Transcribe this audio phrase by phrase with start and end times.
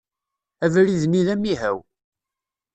[0.65, 1.77] Abrid-nni d amihaw.